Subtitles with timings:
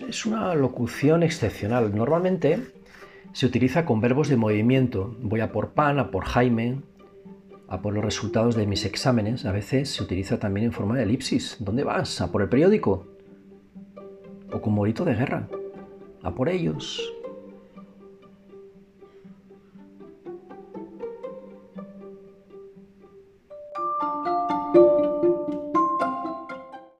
[0.00, 1.94] es una locución excepcional.
[1.94, 2.60] Normalmente
[3.32, 5.16] se utiliza con verbos de movimiento.
[5.20, 6.80] Voy a por pan, a por Jaime,
[7.68, 9.44] a por los resultados de mis exámenes.
[9.44, 11.56] A veces se utiliza también en forma de elipsis.
[11.60, 12.20] ¿Dónde vas?
[12.20, 13.06] ¿A por el periódico?
[14.52, 15.48] O como grito de guerra.
[16.22, 17.12] A por ellos.